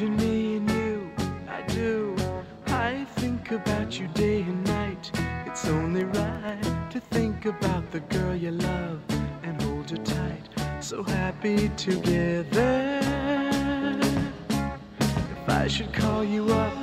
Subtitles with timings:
[0.00, 1.10] Imagine me and you,
[1.48, 2.14] I do.
[2.68, 5.10] I think about you day and night.
[5.44, 9.00] It's only right to think about the girl you love
[9.42, 10.44] and hold her tight.
[10.78, 13.00] So happy together.
[15.00, 16.76] If I should call you up,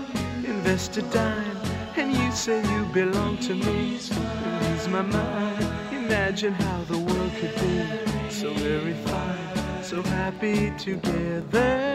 [0.43, 1.57] invest a dime,
[1.95, 5.66] and you say you belong to me, lose my mind.
[5.93, 11.94] Imagine how the world could be so very fine, so happy together.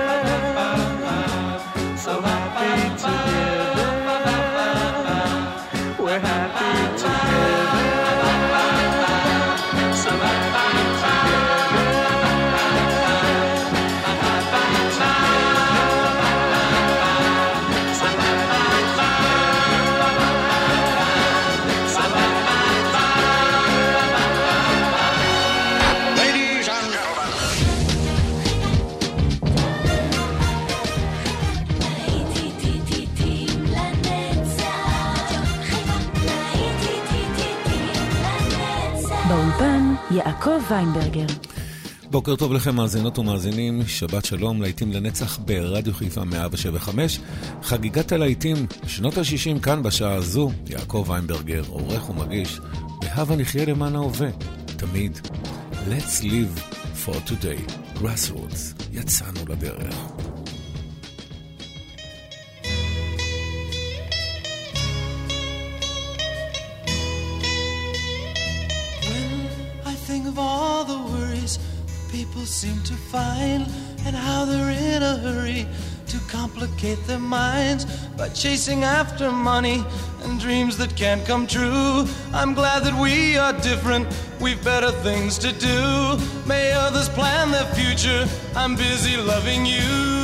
[40.25, 41.25] יעקב ויינברגר.
[42.11, 47.19] בוקר טוב לכם מאזינות ומאזינים, שבת שלום, להיטים לנצח ברדיו חיפה 175.
[47.63, 52.59] חגיגת הלהיטים, שנות ה-60 כאן בשעה הזו, יעקב ויינברגר, עורך ומגיש,
[52.99, 54.29] בהבה נחיה למען ההווה,
[54.77, 55.19] תמיד.
[55.71, 60.20] Let's live for today, grassroots, יצאנו לדרך.
[72.61, 73.65] Seem to find
[74.05, 75.65] and how they're in a hurry
[76.05, 77.85] to complicate their minds
[78.15, 79.83] by chasing after money
[80.21, 82.05] and dreams that can't come true.
[82.35, 84.05] I'm glad that we are different,
[84.39, 86.19] we've better things to do.
[86.45, 90.20] May others plan their future, I'm busy loving you.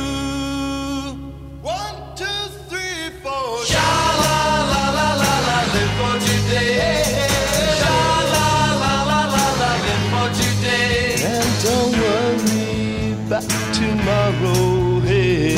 [13.78, 15.00] Tomorrow.
[15.00, 15.54] Hey.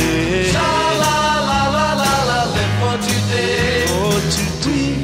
[0.52, 0.72] Sha
[1.04, 1.16] la
[1.50, 3.86] la la la la, live for today.
[3.92, 4.94] For today,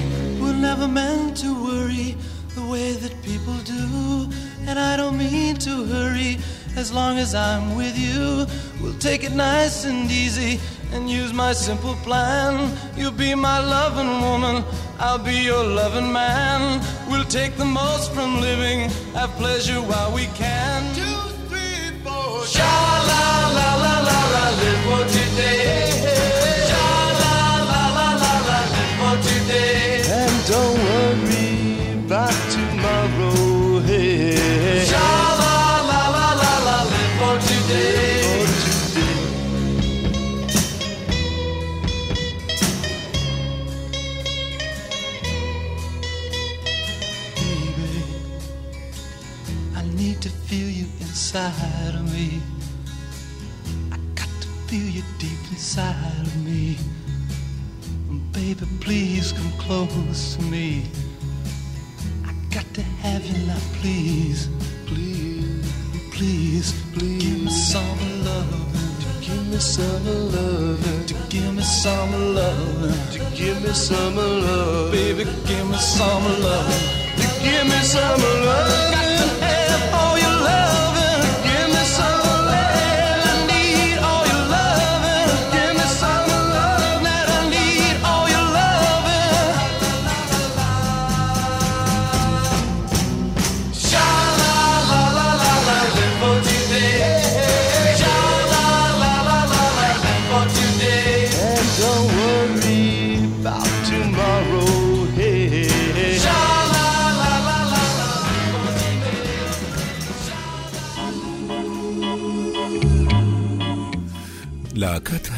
[0.41, 2.17] we're never meant to worry
[2.55, 4.29] the way that people do.
[4.69, 6.39] And I don't mean to hurry
[6.77, 8.47] as long as I'm with you.
[8.83, 10.61] We'll take it nice and easy
[10.93, 12.71] and use my simple plan.
[12.99, 14.63] You'll be my loving woman,
[14.99, 16.83] I'll be your loving man.
[17.11, 21.16] We'll take the most from living, have pleasure while we can.
[30.09, 31.46] And don't worry
[51.37, 52.41] inside of me.
[53.93, 56.79] I got to feel you deep inside of me.
[58.33, 60.87] Baby, please come close to me.
[62.25, 64.49] I got to have you now, please.
[64.87, 65.71] Please,
[66.11, 67.23] please, please.
[67.23, 68.67] Give me some loving.
[69.03, 71.07] To give me some love.
[71.07, 73.13] To give me some love.
[73.13, 74.91] To give me some love.
[74.91, 76.73] Baby, give me some love.
[77.21, 79.06] To give me some love.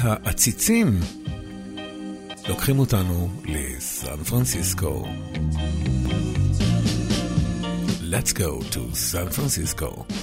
[0.08, 1.00] העציצים
[2.48, 5.04] לוקחים אותנו לסן פרנסיסקו.
[8.10, 10.17] Let's go to San Francisco.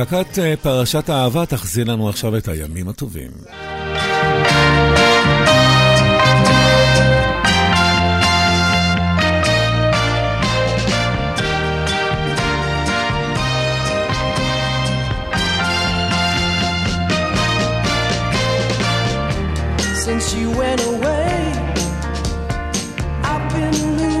[0.00, 3.30] ולהקת אה, פרשת האהבה תחזיר לנו עכשיו את הימים הטובים.
[20.04, 21.36] Since you went away,
[23.30, 24.19] I've been losing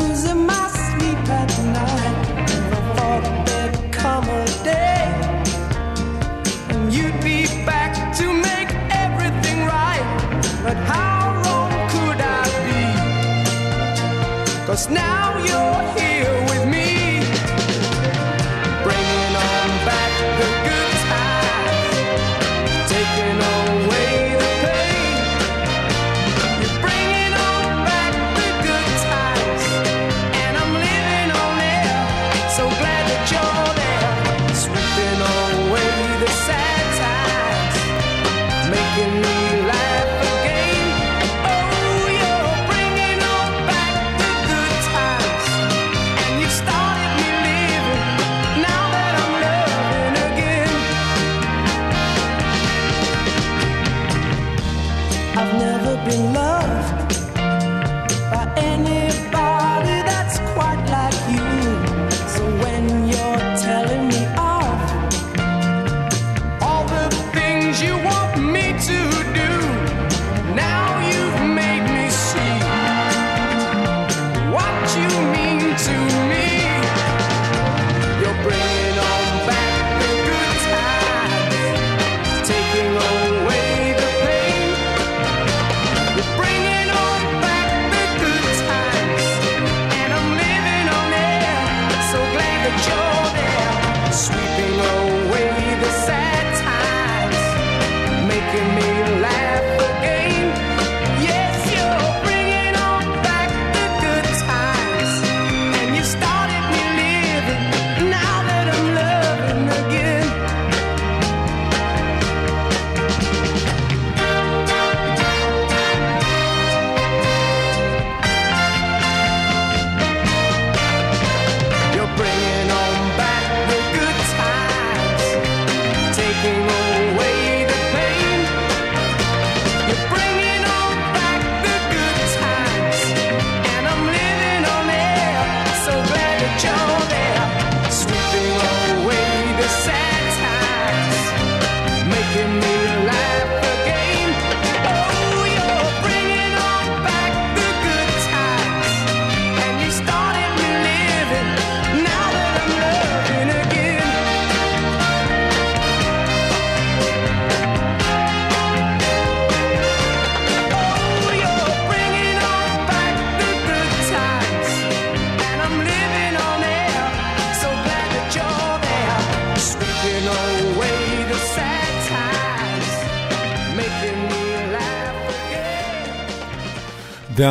[14.70, 16.49] Cause now you're here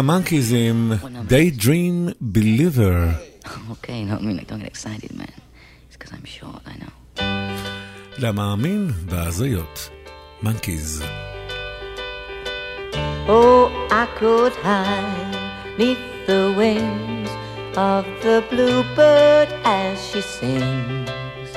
[0.01, 3.15] Monkees in Daydream Believer.
[3.71, 5.31] Okay, don't get excited, man.
[5.87, 6.93] It's because I'm short, I know.
[8.19, 9.89] למאמין בהזיות.
[10.43, 11.01] Monkees.
[13.27, 15.37] Oh, I could hide
[15.77, 17.29] neath the wings
[17.75, 21.51] of the bluebird as she sings.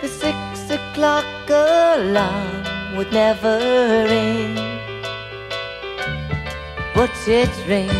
[0.00, 0.42] The six
[0.78, 3.56] o'clock alarm would never
[4.12, 4.71] ring
[6.94, 7.90] puts its ring,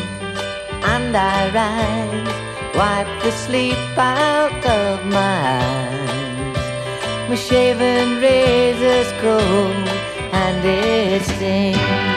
[0.92, 7.28] and I rise, wipe the sleep out of my eyes.
[7.28, 9.88] My shaven razor's cold,
[10.32, 12.11] and it stings.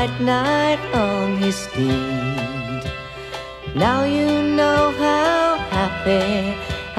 [0.00, 2.82] white knight on his steed.
[3.74, 4.28] Now you
[4.58, 6.56] know how happy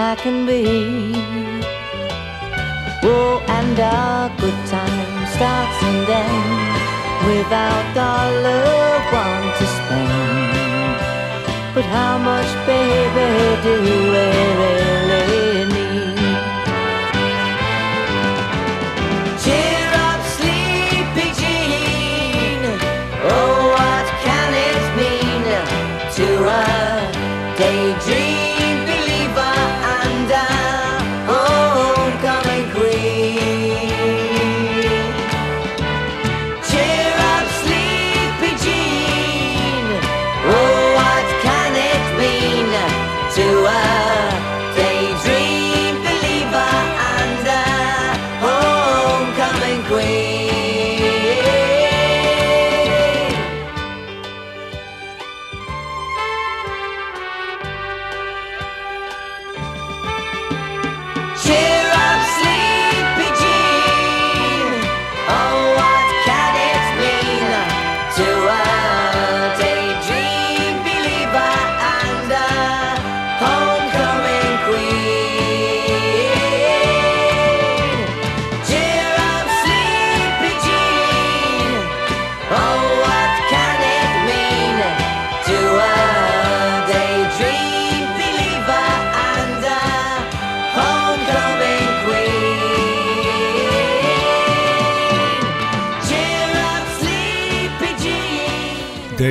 [0.10, 0.64] I can be.
[3.04, 6.82] Oh, and our good time starts and ends
[7.30, 8.66] without dollar
[9.24, 10.98] one to spend.
[11.74, 13.30] But how much, baby,
[13.64, 13.74] do
[14.14, 14.81] we?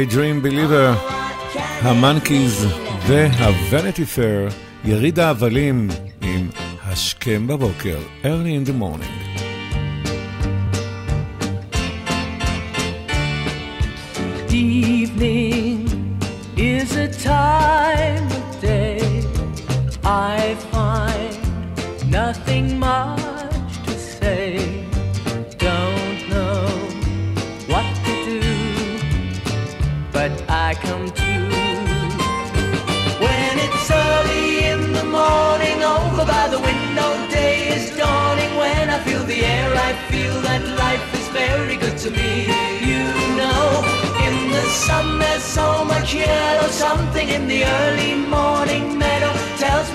[0.00, 0.96] Hey Dream Believer,
[1.82, 2.66] המאנקיז
[3.06, 4.48] והוונטי פייר,
[4.84, 5.88] יריד ההבלים
[6.22, 6.48] עם
[6.84, 9.29] השכם בבוקר, early in the morning.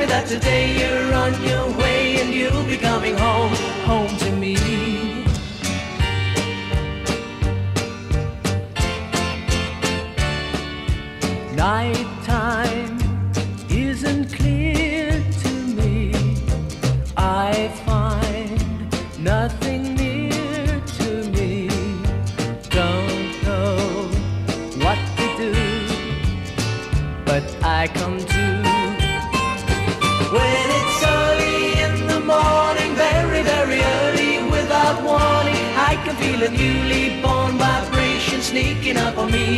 [0.07, 3.53] that today you're on your way and you'll be coming home,
[3.85, 4.25] home
[38.55, 39.57] sneaking up on me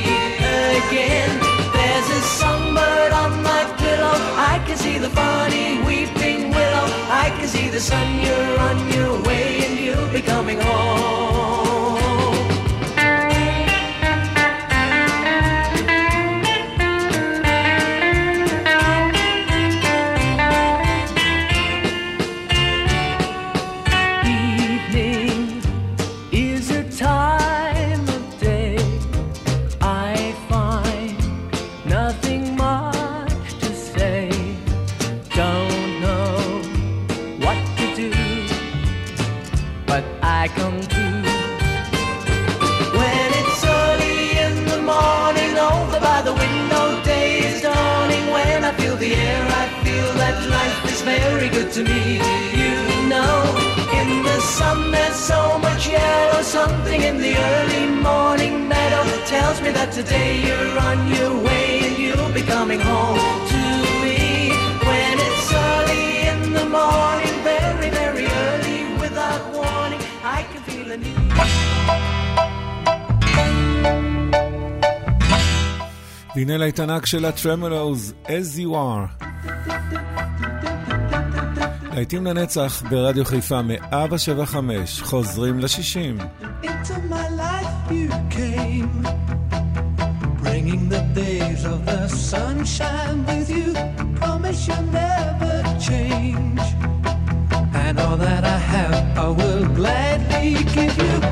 [0.80, 1.30] again.
[1.72, 4.18] There's a songbird on my pillow.
[4.52, 6.88] I can see the funny weeping willow.
[7.24, 8.08] I can see the sun.
[8.26, 11.27] You're on your way and you'll be coming home.
[54.48, 56.42] sun, there's so much yellow.
[56.42, 59.04] Something in the early morning meadow
[59.36, 63.20] tells me that today you're on your way and you'll be coming home
[63.54, 63.64] to
[64.04, 64.20] me.
[64.90, 70.02] When it's early in the morning, very, very early, without warning,
[70.38, 71.16] I can feel a new...
[76.36, 79.08] הנה להתנ"ג של הטרמלוז, as you are.
[81.98, 86.18] העיתים לנצח ברדיו חיפה מאב השבע חמש חוזרים לשישים.
[97.90, 98.00] And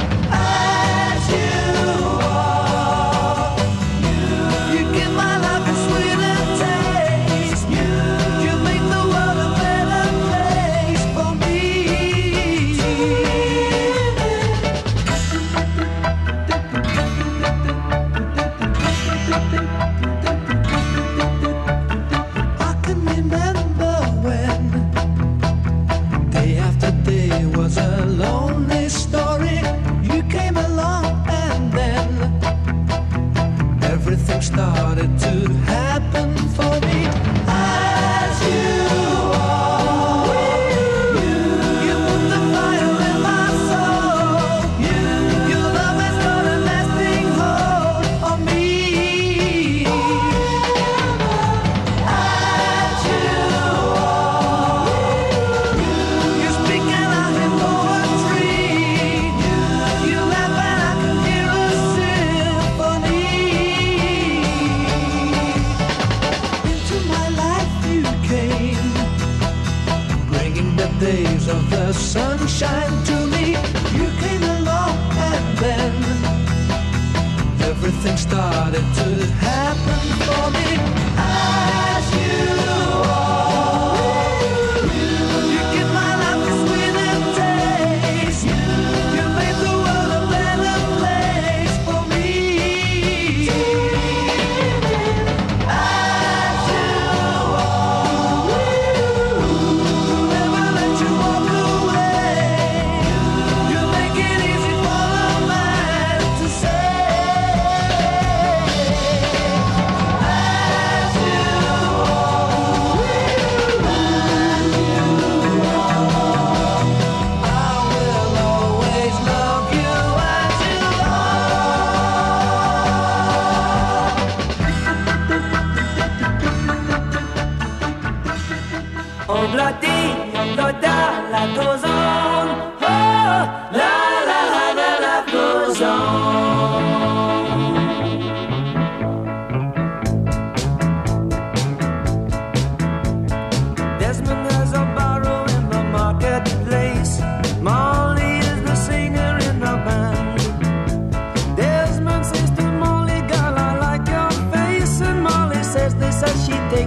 [0.09, 0.14] you.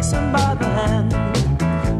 [0.06, 1.12] by the hand.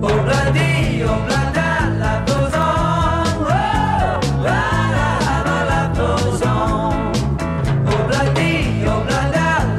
[0.05, 3.27] Oh, bloody, oh, bloody, life goes on.
[3.39, 3.51] Oh,
[4.47, 4.61] la,
[4.97, 7.13] la, la, la, life goes on.
[7.89, 8.07] Oh,
[8.87, 9.01] oh,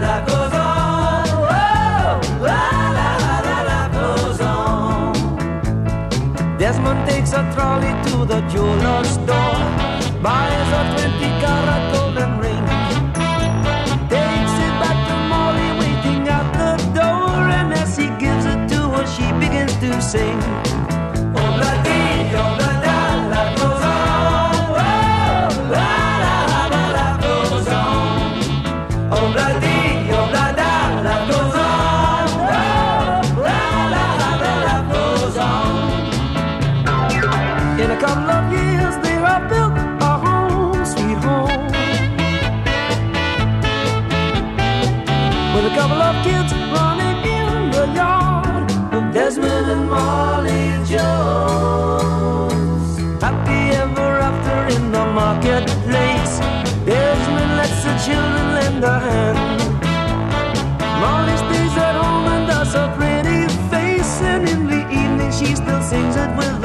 [0.04, 1.28] life goes on.
[1.32, 2.62] Oh, la,
[2.98, 5.16] la, la, la, life goes on.
[6.58, 9.64] Desmond takes a trolley to the jeweler's store.
[10.22, 10.69] Buys
[20.10, 20.59] sing.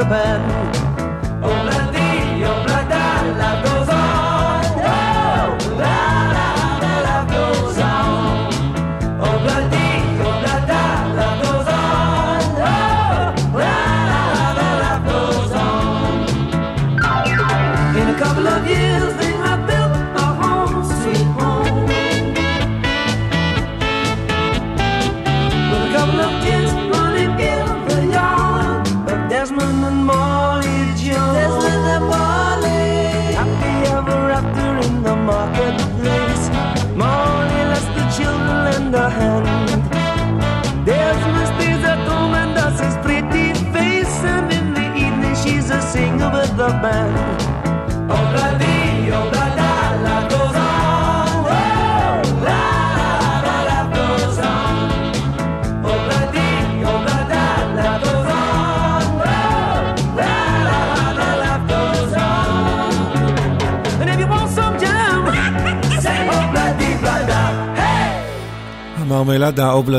[0.04, 0.73] the bed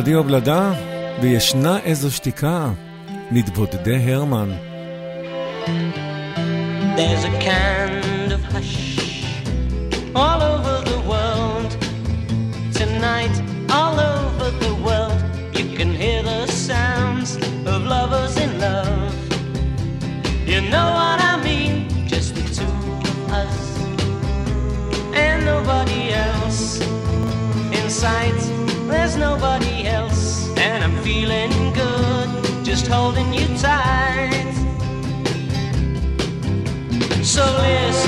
[0.06, 0.74] בלעדי ובלדה,
[1.22, 2.70] וישנה איזו שתיקה,
[3.32, 4.52] מתבודדי הרמן.
[6.98, 8.95] There's a kind of hush
[32.86, 34.54] just holding you tight.
[37.24, 38.05] So listen.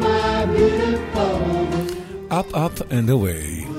[0.00, 2.36] My beautiful?
[2.36, 3.69] Up, up and away.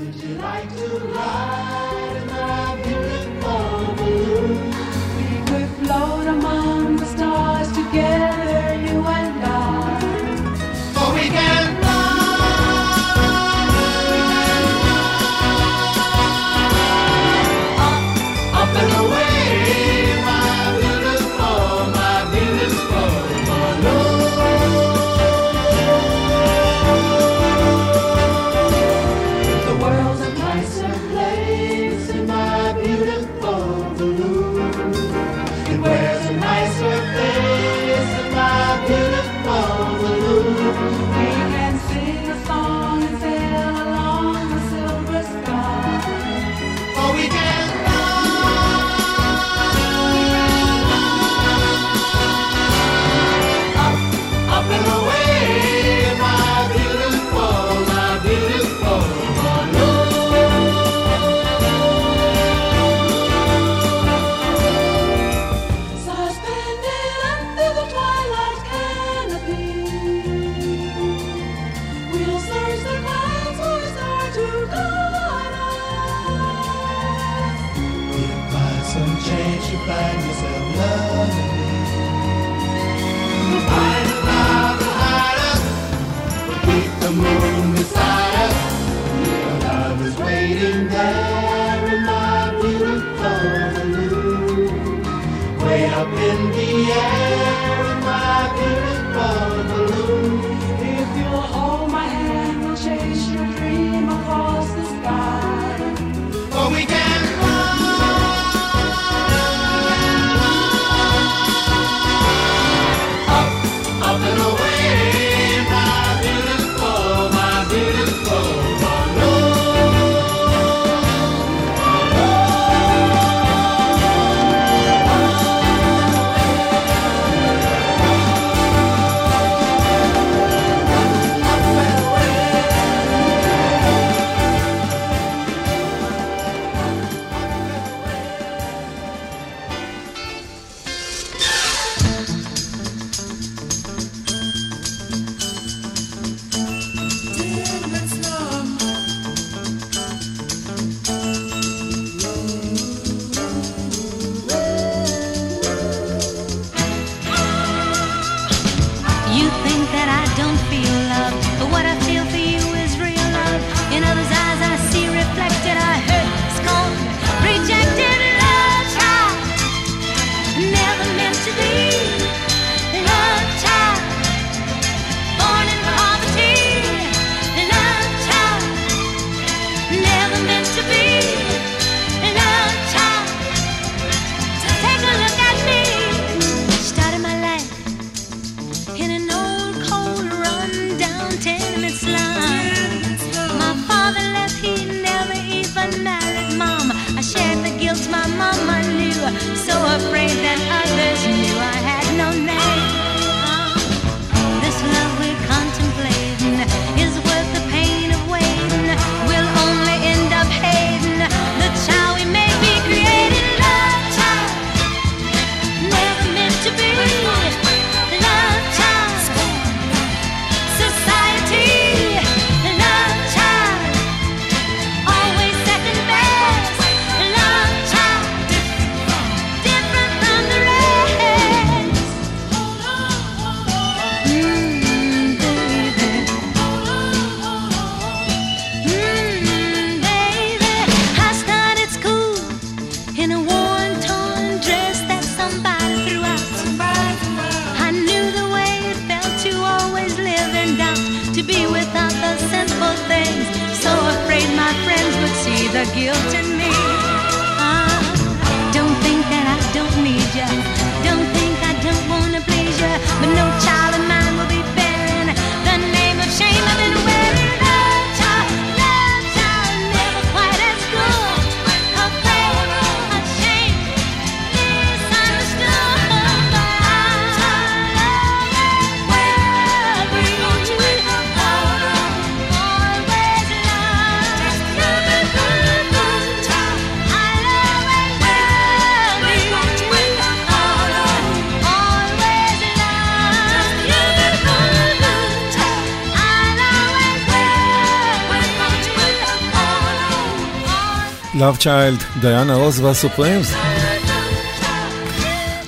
[301.42, 303.54] Love Child, דיאנה רוז והסופרימס.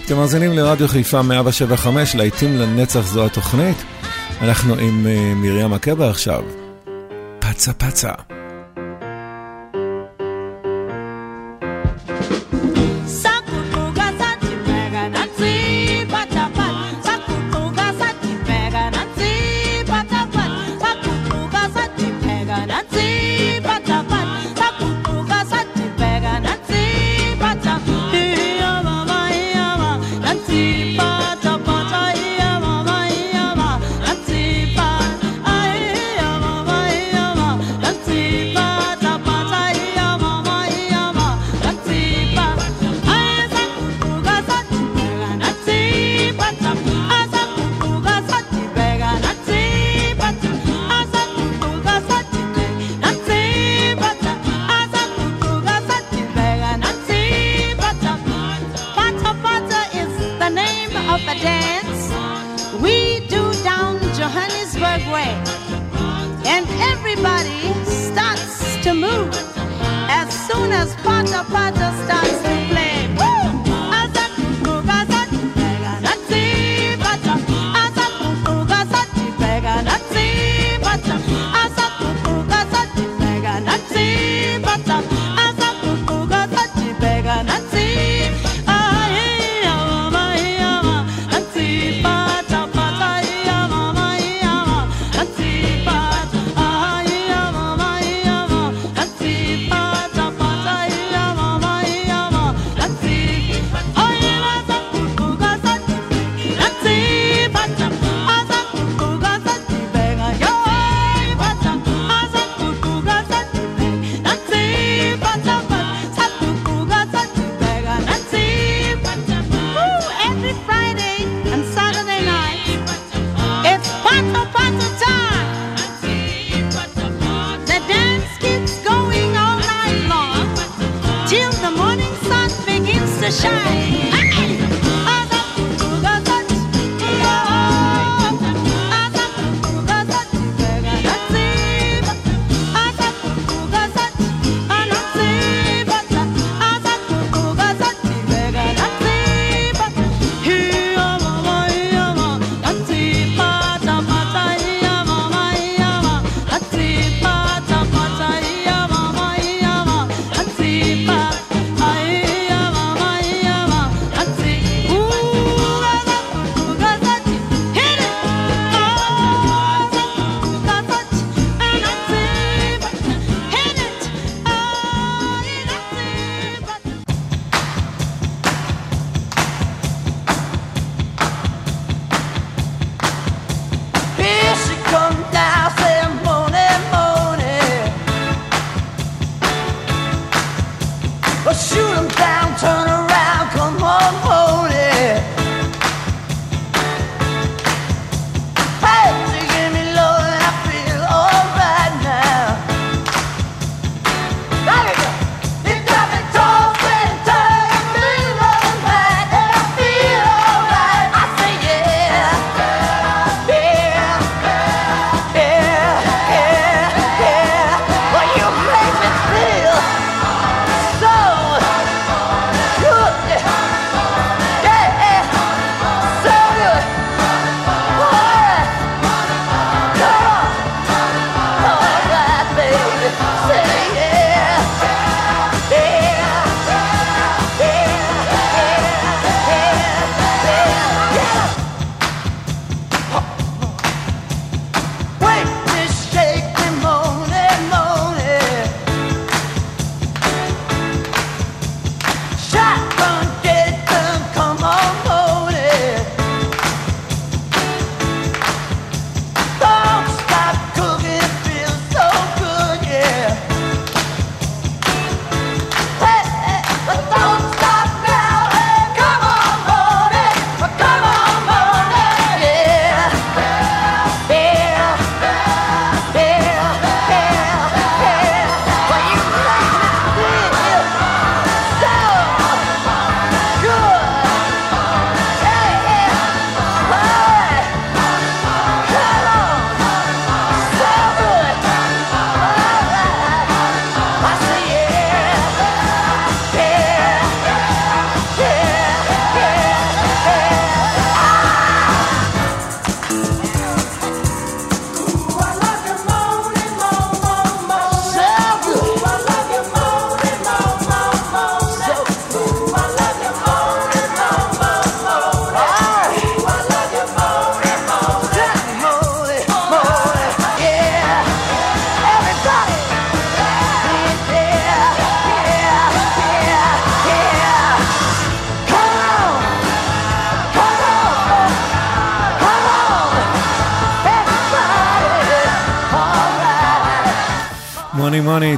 [0.06, 3.78] אתם מאזינים לרדיו חיפה 175, להיטים לנצח זו התוכנית.
[4.42, 6.44] אנחנו עם אה, מרים עקבה עכשיו.
[7.40, 8.33] פצה פצה.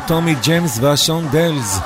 [0.07, 1.79] טומי ג'יימס והשון דלס.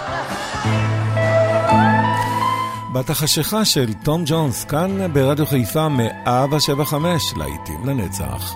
[2.94, 8.56] בת החשיכה של תום ג'ונס, כאן ברדיו חיפה 175, להיטים לנצח.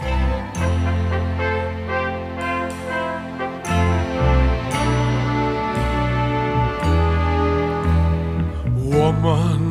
[8.92, 9.64] Woman,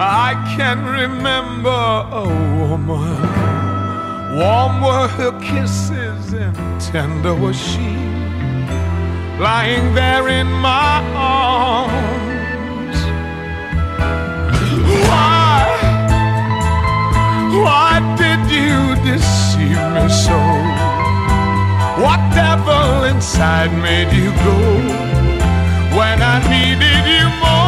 [0.00, 1.84] I can remember
[2.22, 2.26] a
[2.58, 3.20] woman.
[4.38, 8.07] Warm were her kisses and tender was she.
[9.38, 12.98] lying there in my arms.
[15.08, 15.64] Why,
[17.62, 18.78] why did you
[19.10, 20.40] deceive me so?
[22.02, 24.58] What devil inside made you go
[25.96, 27.67] when I needed you more?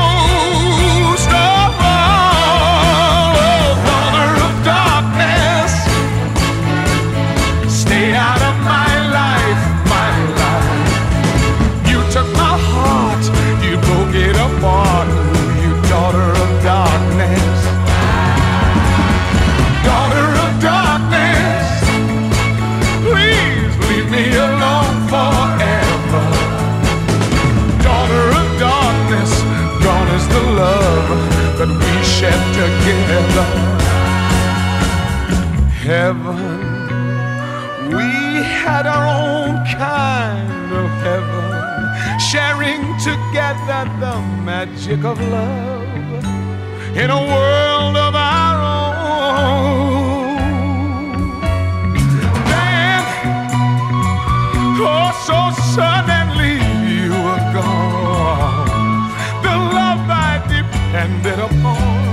[43.30, 46.24] together the magic of love
[46.96, 50.36] in a world of our own.
[52.50, 53.04] Then,
[54.82, 55.38] oh, so
[55.76, 56.54] suddenly
[56.90, 59.12] you were gone.
[59.44, 62.10] The love I depended upon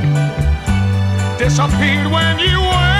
[1.39, 2.96] disappeared when you went.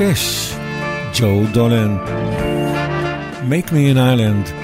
[0.00, 0.54] Cash,
[1.12, 2.00] Joe Dolan,
[3.46, 4.59] Make Me an Island.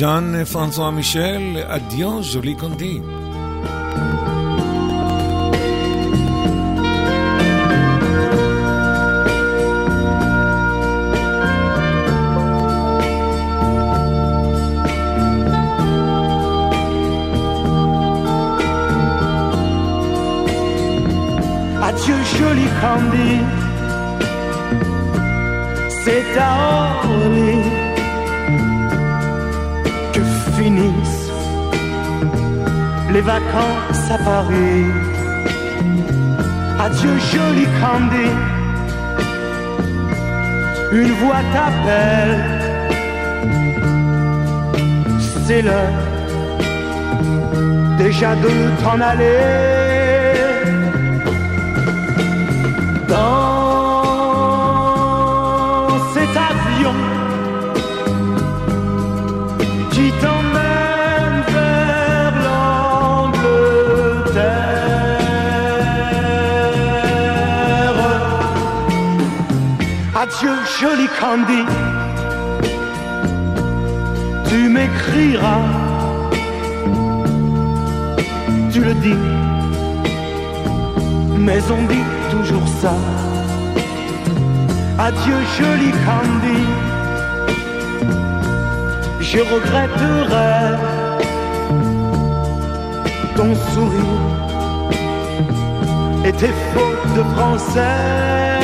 [0.00, 3.00] ז'אן פרנסואה מישל, אדיו ז'ולי קונדי.
[33.50, 34.84] vacances à Paris.
[36.78, 38.30] Adieu joli Candy,
[40.92, 42.38] une voix t'appelle.
[45.46, 45.98] C'est l'heure
[47.98, 49.89] déjà de t'en aller.
[70.32, 71.64] Adieu, joli Candy.
[74.48, 75.66] Tu m'écriras,
[78.72, 79.22] tu le dis,
[81.36, 82.94] mais on dit toujours ça.
[84.98, 86.62] Adieu, joli Candy.
[89.20, 90.76] Je regretterai
[93.34, 94.22] ton sourire
[96.24, 98.59] et tes fautes de français.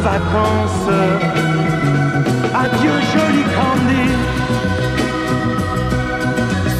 [0.00, 0.90] vacances.
[2.54, 4.06] Adieu joli Candy,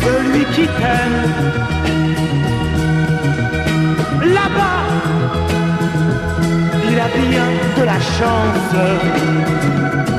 [0.02, 1.22] celui qui t'aime.
[4.36, 4.82] Là-bas,
[6.90, 7.48] il a bien
[7.78, 10.09] de la chance.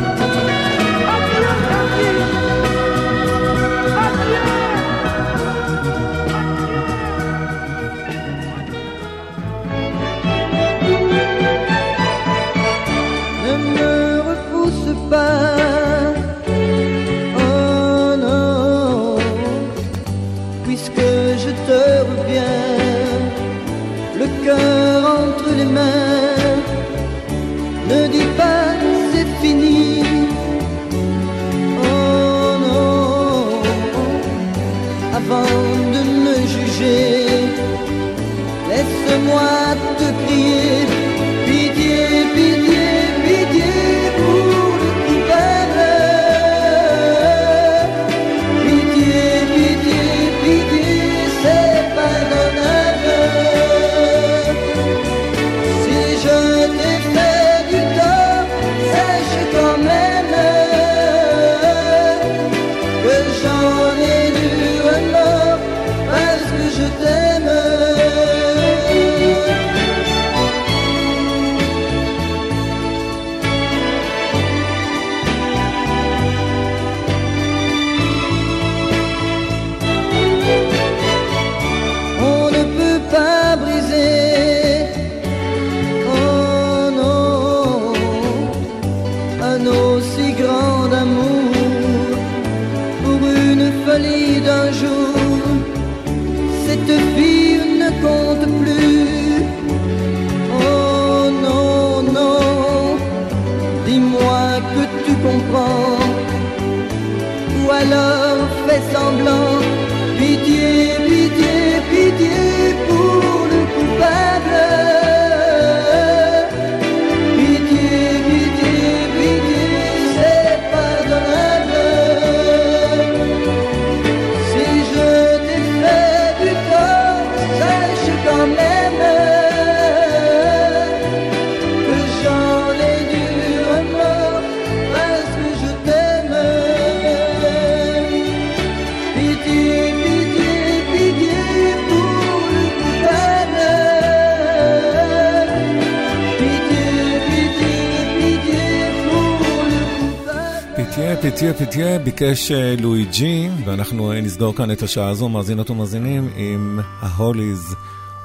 [151.36, 156.30] תהיה תהיה ביקש אה, לואי ג'י, ואנחנו אה, נסגור כאן את השעה הזו, מאזינות ומאזינים,
[156.36, 157.76] עם ההוליז.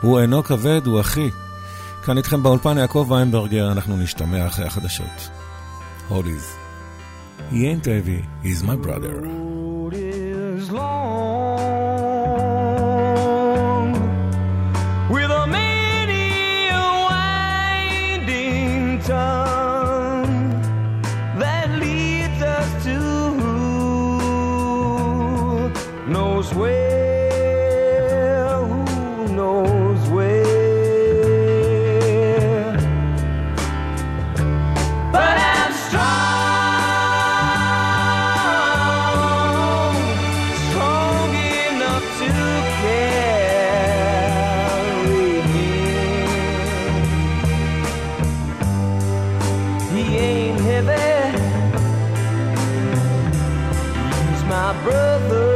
[0.00, 1.30] הוא אינו כבד, הוא אחי.
[2.04, 5.30] כאן איתכם באולפן יעקב ויינברגר, אנחנו נשתמע אחרי החדשות.
[6.08, 6.44] הוליז.
[7.50, 9.26] He ain't heavy, he's my brother.
[9.26, 9.65] Ooh.
[54.66, 55.55] my brother.